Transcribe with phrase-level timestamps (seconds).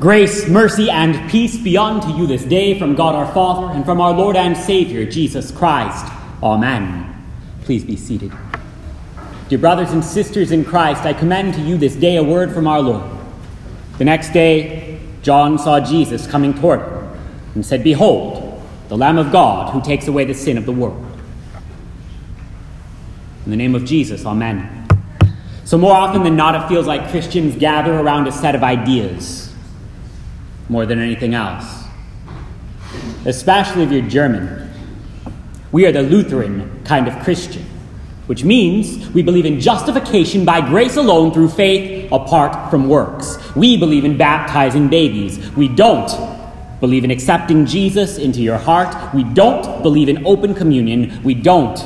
[0.00, 4.00] Grace, mercy, and peace be unto you this day from God our Father and from
[4.00, 6.06] our Lord and Savior, Jesus Christ.
[6.40, 7.16] Amen.
[7.64, 8.30] Please be seated.
[9.48, 12.68] Dear brothers and sisters in Christ, I commend to you this day a word from
[12.68, 13.10] our Lord.
[13.98, 17.08] The next day, John saw Jesus coming toward him
[17.56, 21.04] and said, Behold, the Lamb of God who takes away the sin of the world.
[23.46, 24.86] In the name of Jesus, Amen.
[25.64, 29.47] So, more often than not, it feels like Christians gather around a set of ideas
[30.68, 31.84] more than anything else.
[33.24, 34.70] Especially if you're German.
[35.72, 37.64] We are the Lutheran kind of Christian,
[38.26, 43.36] which means we believe in justification by grace alone through faith apart from works.
[43.54, 45.50] We believe in baptizing babies.
[45.52, 46.10] We don't
[46.80, 49.14] believe in accepting Jesus into your heart.
[49.14, 51.22] We don't believe in open communion.
[51.22, 51.78] We don't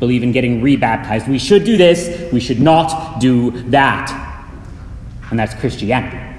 [0.00, 1.28] believe in getting rebaptized.
[1.28, 2.30] We should do this.
[2.32, 4.10] We should not do that.
[5.30, 6.29] And that's Christianity.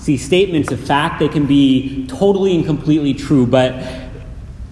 [0.00, 3.84] See, statements of fact, they can be totally and completely true, but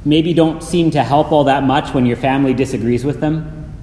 [0.02, 3.74] maybe don't seem to help all that much when your family disagrees with them.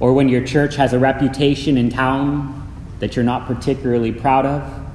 [0.00, 4.86] Or when your church has a reputation in town that you're not particularly proud of.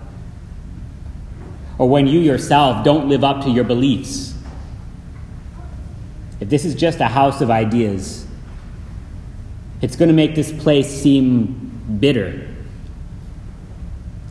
[1.79, 4.35] Or when you yourself don't live up to your beliefs.
[6.39, 8.27] If this is just a house of ideas,
[9.81, 12.50] it's going to make this place seem bitter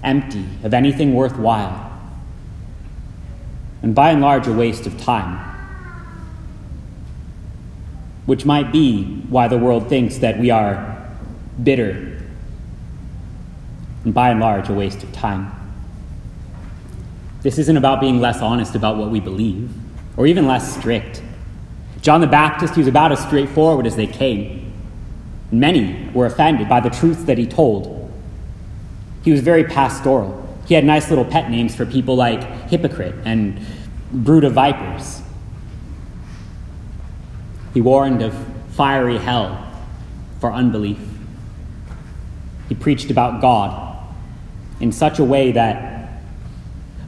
[0.02, 1.90] empty of anything worthwhile,
[3.82, 5.46] and by and large a waste of time.
[8.26, 11.10] Which might be why the world thinks that we are
[11.62, 12.22] bitter,
[14.04, 15.52] and by and large a waste of time.
[17.42, 19.70] This isn't about being less honest about what we believe,
[20.16, 21.22] or even less strict.
[22.02, 24.72] John the Baptist, he was about as straightforward as they came.
[25.50, 27.99] Many were offended by the truth that he told.
[29.22, 30.36] He was very pastoral.
[30.66, 33.60] He had nice little pet names for people like hypocrite and
[34.12, 35.22] brood of vipers.
[37.74, 38.34] He warned of
[38.70, 39.66] fiery hell
[40.40, 40.98] for unbelief.
[42.68, 43.98] He preached about God
[44.80, 46.22] in such a way that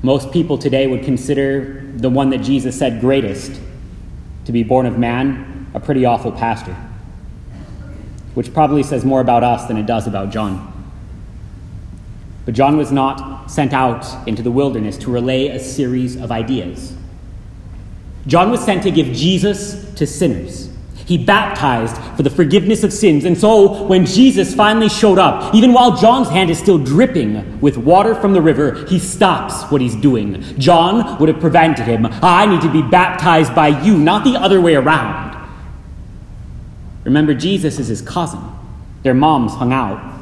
[0.03, 3.61] most people today would consider the one that Jesus said greatest
[4.45, 6.77] to be born of man a pretty awful pastor,
[8.34, 10.72] which probably says more about us than it does about John.
[12.44, 16.94] But John was not sent out into the wilderness to relay a series of ideas.
[18.26, 20.70] John was sent to give Jesus to sinners.
[21.06, 23.25] He baptized for the forgiveness of sins.
[23.25, 27.76] And so, when Jesus finally showed up, even while John's hand is still dripping with
[27.76, 30.42] water from the river, he stops what he's doing.
[30.59, 32.06] John would have prevented him.
[32.06, 35.36] I need to be baptized by you, not the other way around.
[37.04, 38.41] Remember, Jesus is his cousin.
[39.03, 40.22] Their moms hung out.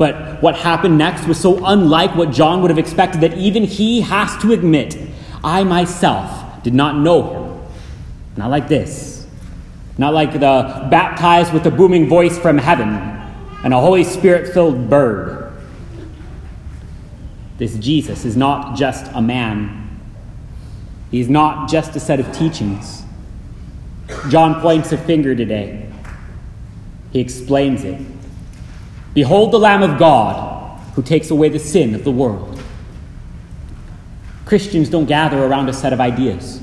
[0.00, 4.00] But what happened next was so unlike what John would have expected that even he
[4.00, 4.96] has to admit,
[5.44, 7.62] I myself did not know him.
[8.34, 9.26] Not like this.
[9.98, 12.88] Not like the baptized with a booming voice from heaven
[13.62, 15.52] and a Holy Spirit filled bird.
[17.58, 20.00] This Jesus is not just a man,
[21.10, 23.02] he's not just a set of teachings.
[24.30, 25.92] John points a finger today,
[27.12, 28.00] he explains it.
[29.14, 32.62] Behold the Lamb of God who takes away the sin of the world.
[34.44, 36.60] Christians don't gather around a set of ideas,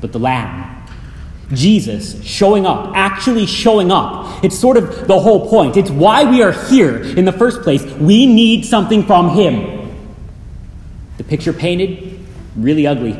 [0.00, 0.72] but the Lamb.
[1.52, 4.44] Jesus showing up, actually showing up.
[4.44, 5.76] It's sort of the whole point.
[5.76, 7.84] It's why we are here in the first place.
[7.84, 9.96] We need something from Him.
[11.18, 12.20] The picture painted,
[12.56, 13.16] really ugly.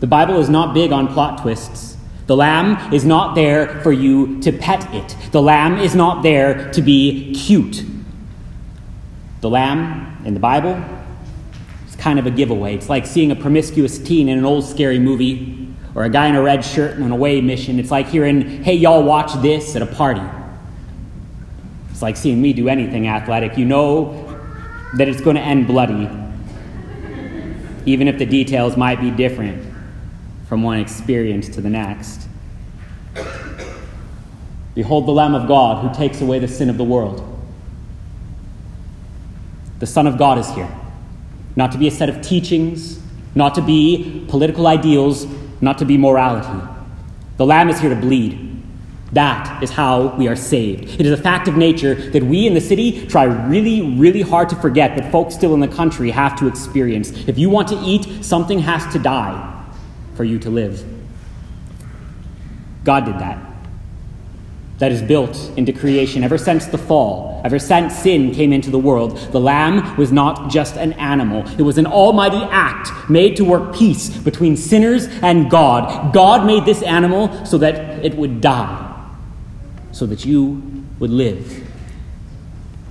[0.00, 1.87] The Bible is not big on plot twists.
[2.28, 5.16] The lamb is not there for you to pet it.
[5.32, 7.82] The lamb is not there to be cute.
[9.40, 10.78] The lamb in the Bible
[11.88, 12.74] is kind of a giveaway.
[12.74, 16.34] It's like seeing a promiscuous teen in an old scary movie or a guy in
[16.34, 17.78] a red shirt on an away mission.
[17.78, 20.20] It's like hearing, hey, y'all, watch this at a party.
[21.90, 23.56] It's like seeing me do anything athletic.
[23.56, 24.38] You know
[24.98, 26.10] that it's going to end bloody,
[27.86, 29.67] even if the details might be different
[30.48, 32.26] from one experience to the next.
[34.74, 37.22] Behold the Lamb of God who takes away the sin of the world.
[39.78, 40.72] The Son of God is here,
[41.54, 42.98] not to be a set of teachings,
[43.34, 45.26] not to be political ideals,
[45.60, 46.66] not to be morality.
[47.36, 48.46] The Lamb is here to bleed.
[49.12, 50.98] That is how we are saved.
[50.98, 54.48] It is a fact of nature that we in the city try really, really hard
[54.48, 57.10] to forget, but folks still in the country have to experience.
[57.28, 59.57] If you want to eat, something has to die
[60.18, 60.84] for you to live.
[62.82, 63.38] God did that.
[64.78, 68.78] that is built into creation ever since the fall, ever since sin came into the
[68.78, 69.16] world.
[69.32, 73.74] The lamb was not just an animal, it was an almighty act made to work
[73.74, 76.12] peace between sinners and God.
[76.12, 79.10] God made this animal so that it would die,
[79.92, 81.64] so that you would live.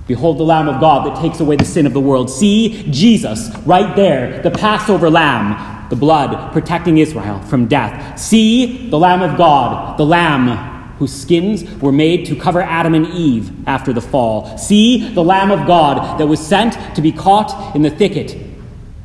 [0.06, 2.30] Behold the Lamb of God that takes away the sin of the world.
[2.30, 8.18] See Jesus right there, the Passover Lamb, the blood protecting Israel from death.
[8.18, 13.06] See the Lamb of God, the Lamb whose skins were made to cover Adam and
[13.06, 14.58] Eve after the fall.
[14.58, 18.36] See the Lamb of God that was sent to be caught in the thicket,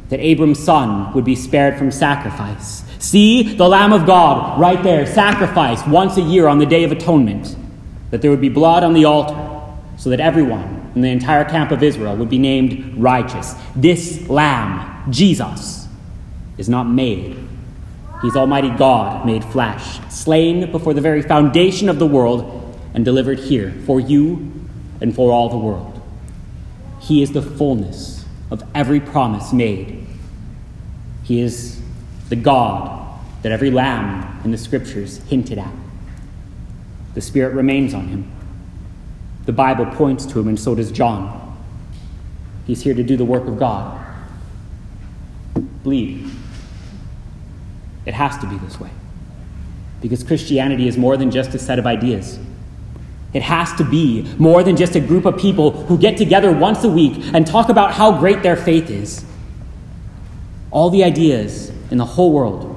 [0.10, 2.84] that Abram's son would be spared from sacrifice.
[3.00, 6.92] See the Lamb of God right there, sacrificed once a year on the Day of
[6.92, 7.56] Atonement,
[8.10, 9.62] that there would be blood on the altar,
[9.98, 13.56] so that everyone in the entire camp of Israel would be named righteous.
[13.76, 15.83] This Lamb, Jesus,
[16.58, 17.38] is not made
[18.24, 23.38] He's Almighty God made flesh, slain before the very foundation of the world, and delivered
[23.38, 24.50] here for you
[25.02, 26.02] and for all the world.
[27.02, 30.08] He is the fullness of every promise made.
[31.24, 31.82] He is
[32.30, 35.74] the God that every lamb in the scriptures hinted at.
[37.16, 38.32] The Spirit remains on him.
[39.46, 41.58] The Bible points to him, and so does John.
[42.66, 44.00] He's here to do the work of God.
[45.84, 46.33] Bleed.
[48.06, 48.90] It has to be this way.
[50.02, 52.40] Because Christianity is more than just a set of ideas.
[53.34, 56.84] It has to be more than just a group of people who get together once
[56.84, 59.26] a week and talk about how great their faith is.
[60.70, 62.70] All the ideas in the whole world,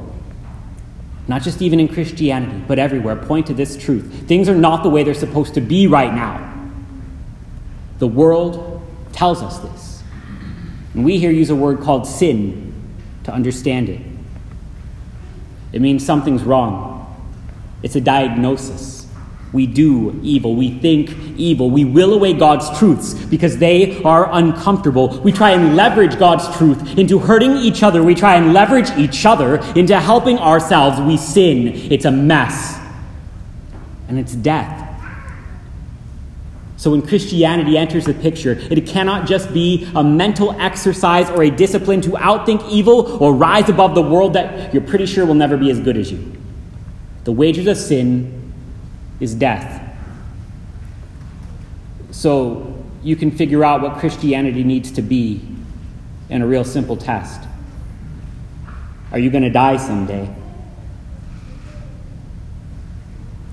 [1.28, 4.28] not just even in Christianity, but everywhere, point to this truth.
[4.28, 6.54] Things are not the way they're supposed to be right now.
[7.98, 8.82] The world
[9.12, 10.02] tells us this.
[10.94, 12.74] And we here use a word called sin
[13.24, 14.00] to understand it.
[15.72, 16.94] It means something's wrong.
[17.82, 19.06] It's a diagnosis.
[19.52, 20.54] We do evil.
[20.54, 21.70] We think evil.
[21.70, 25.20] We will away God's truths because they are uncomfortable.
[25.20, 28.02] We try and leverage God's truth into hurting each other.
[28.02, 31.00] We try and leverage each other into helping ourselves.
[31.00, 31.68] We sin.
[31.68, 32.78] It's a mess.
[34.08, 34.85] And it's death.
[36.76, 41.50] So when Christianity enters the picture, it cannot just be a mental exercise or a
[41.50, 45.56] discipline to outthink evil or rise above the world that you're pretty sure will never
[45.56, 46.32] be as good as you.
[47.24, 48.52] The wages of sin
[49.20, 49.82] is death.
[52.10, 55.40] So you can figure out what Christianity needs to be
[56.28, 57.40] in a real simple test.
[59.12, 60.34] Are you going to die someday?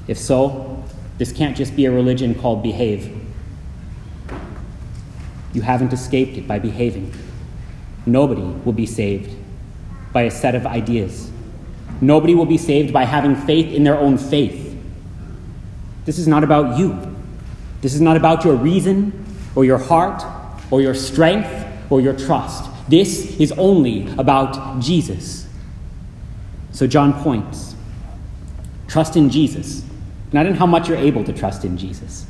[0.07, 0.72] If so,
[1.17, 3.15] this can't just be a religion called behave.
[5.53, 7.13] You haven't escaped it by behaving.
[8.05, 9.35] Nobody will be saved
[10.11, 11.31] by a set of ideas.
[12.01, 14.75] Nobody will be saved by having faith in their own faith.
[16.05, 16.97] This is not about you.
[17.81, 19.25] This is not about your reason
[19.55, 20.23] or your heart
[20.71, 22.69] or your strength or your trust.
[22.89, 25.47] This is only about Jesus.
[26.71, 27.75] So John points
[28.87, 29.83] trust in Jesus
[30.33, 32.25] not in how much you're able to trust in Jesus.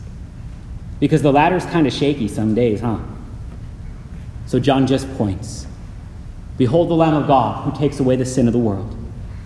[1.00, 3.00] Because the ladder's kind of shaky some days, huh?
[4.46, 5.68] So John just points
[6.58, 8.96] Behold the Lamb of God who takes away the sin of the world,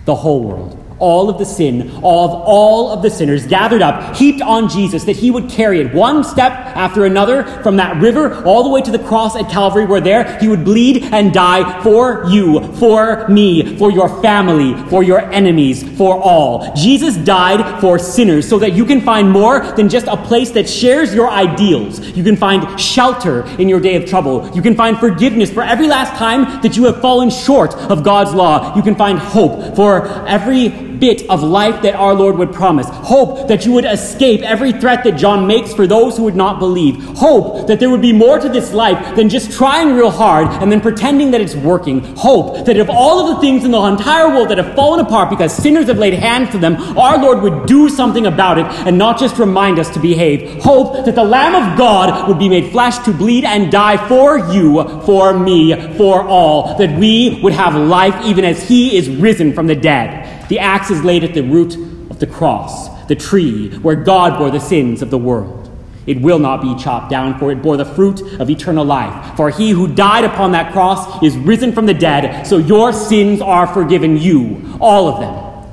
[0.04, 4.42] the whole world all of the sin of all of the sinners gathered up, heaped
[4.42, 8.62] on Jesus, that he would carry it one step after another from that river all
[8.62, 12.24] the way to the cross at Calvary, where there he would bleed and die for
[12.28, 16.74] you, for me, for your family, for your enemies, for all.
[16.74, 20.68] Jesus died for sinners so that you can find more than just a place that
[20.68, 22.00] shares your ideals.
[22.00, 24.50] You can find shelter in your day of trouble.
[24.54, 28.34] You can find forgiveness for every last time that you have fallen short of God's
[28.34, 28.74] law.
[28.76, 32.86] You can find hope for every bit of life that our Lord would promise.
[32.90, 36.58] Hope that you would escape every threat that John makes for those who would not
[36.58, 37.02] believe.
[37.16, 40.70] Hope that there would be more to this life than just trying real hard and
[40.70, 42.00] then pretending that it's working.
[42.16, 45.30] Hope that if all of the things in the entire world that have fallen apart
[45.30, 48.98] because sinners have laid hands to them, our Lord would do something about it and
[48.98, 50.62] not just remind us to behave.
[50.62, 54.38] Hope that the Lamb of God would be made flesh to bleed and die for
[54.52, 59.52] you, for me, for all, that we would have life even as he is risen
[59.52, 60.27] from the dead.
[60.48, 61.74] The axe is laid at the root
[62.10, 65.70] of the cross, the tree where God bore the sins of the world.
[66.06, 69.36] It will not be chopped down, for it bore the fruit of eternal life.
[69.36, 73.42] For he who died upon that cross is risen from the dead, so your sins
[73.42, 75.70] are forgiven you, all of them.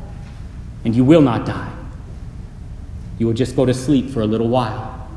[0.83, 1.71] And you will not die.
[3.17, 5.09] You will just go to sleep for a little while,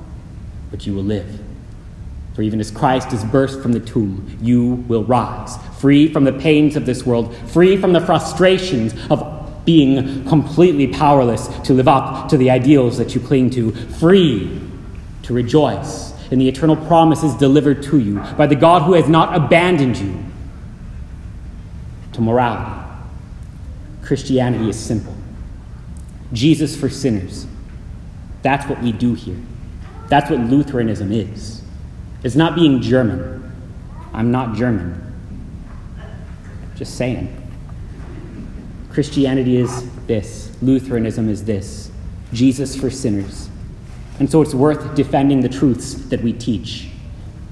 [0.70, 1.40] but you will live.
[2.34, 6.32] For even as Christ is burst from the tomb, you will rise, free from the
[6.32, 9.37] pains of this world, free from the frustrations of
[9.68, 14.58] being completely powerless to live up to the ideals that you cling to, free
[15.22, 19.36] to rejoice in the eternal promises delivered to you by the God who has not
[19.36, 20.24] abandoned you
[22.14, 22.80] to morality.
[24.02, 25.14] Christianity is simple
[26.32, 27.46] Jesus for sinners.
[28.40, 29.36] That's what we do here.
[30.08, 31.60] That's what Lutheranism is.
[32.24, 33.52] It's not being German.
[34.14, 35.12] I'm not German.
[36.74, 37.47] Just saying.
[38.98, 41.92] Christianity is this, Lutheranism is this
[42.32, 43.48] Jesus for sinners.
[44.18, 46.88] And so it's worth defending the truths that we teach.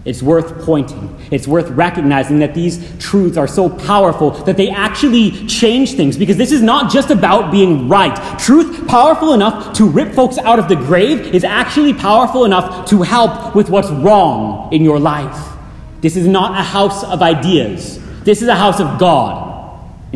[0.04, 1.16] It's worth pointing.
[1.30, 6.36] It's worth recognizing that these truths are so powerful that they actually change things because
[6.36, 8.40] this is not just about being right.
[8.40, 13.02] Truth powerful enough to rip folks out of the grave is actually powerful enough to
[13.02, 15.56] help with what's wrong in your life.
[16.00, 18.00] This is not a house of ideas.
[18.24, 19.55] This is a house of God.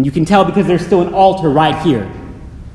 [0.00, 2.10] And you can tell because there's still an altar right here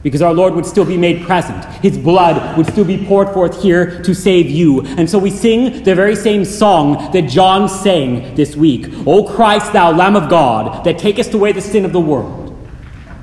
[0.03, 1.65] because our Lord would still be made present.
[1.81, 4.81] His blood would still be poured forth here to save you.
[4.81, 9.73] And so we sing the very same song that John sang this week O Christ,
[9.73, 12.55] thou Lamb of God, that takest away the sin of the world,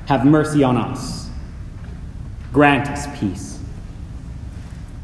[0.07, 1.31] have mercy on us.
[2.53, 3.61] Grant us peace.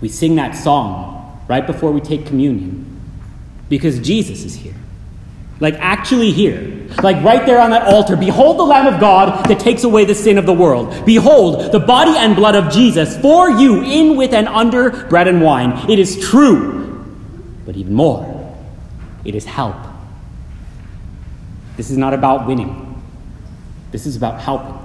[0.00, 3.00] We sing that song right before we take communion
[3.68, 4.74] because Jesus is here.
[5.60, 6.86] Like, actually here.
[7.02, 8.16] Like, right there on that altar.
[8.16, 11.04] Behold the Lamb of God that takes away the sin of the world.
[11.04, 15.42] Behold the body and blood of Jesus for you, in, with, and under bread and
[15.42, 15.90] wine.
[15.90, 17.04] It is true,
[17.66, 18.56] but even more,
[19.24, 19.76] it is help.
[21.76, 23.02] This is not about winning,
[23.90, 24.76] this is about helping.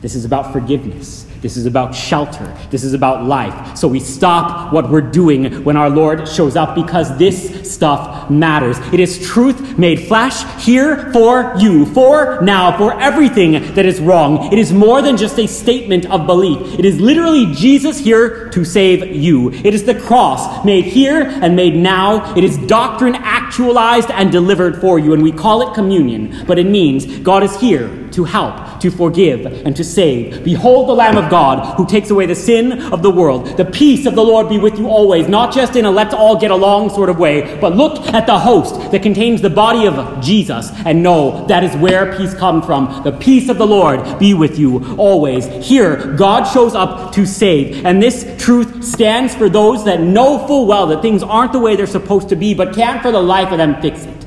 [0.00, 1.27] This is about forgiveness.
[1.40, 2.56] This is about shelter.
[2.70, 3.76] This is about life.
[3.76, 8.76] So we stop what we're doing when our Lord shows up because this stuff matters.
[8.92, 14.52] It is truth made flesh here for you, for now, for everything that is wrong.
[14.52, 16.78] It is more than just a statement of belief.
[16.78, 19.52] It is literally Jesus here to save you.
[19.52, 22.34] It is the cross made here and made now.
[22.36, 25.12] It is doctrine actualized and delivered for you.
[25.14, 29.46] And we call it communion, but it means God is here to help, to forgive,
[29.46, 30.42] and to save.
[30.42, 33.56] Behold the Lamb of God who takes away the sin of the world.
[33.56, 36.36] The peace of the Lord be with you always, not just in a let's all
[36.36, 40.20] get along sort of way, but look at the host that contains the body of
[40.20, 43.04] Jesus and know that is where peace comes from.
[43.04, 45.46] The peace of the Lord be with you always.
[45.64, 50.66] Here, God shows up to save, and this truth stands for those that know full
[50.66, 53.52] well that things aren't the way they're supposed to be, but can't for the life
[53.52, 54.26] of them fix it.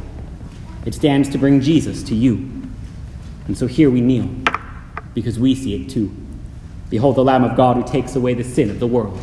[0.86, 2.61] It stands to bring Jesus to you.
[3.52, 4.30] And so here we kneel,
[5.14, 6.10] because we see it too.
[6.90, 9.20] Behold the Lamb of God who takes away the sin of the world.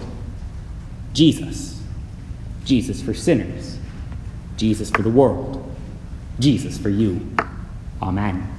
[1.14, 1.82] Jesus.
[2.66, 3.78] Jesus for sinners.
[4.58, 5.74] Jesus for the world.
[6.40, 7.26] Jesus for you.
[8.02, 8.54] Amen.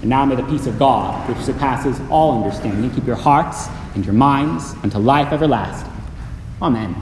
[0.00, 4.06] And now may the peace of God, which surpasses all understanding, keep your hearts and
[4.06, 5.92] your minds unto life everlasting.
[6.62, 6.96] Amen.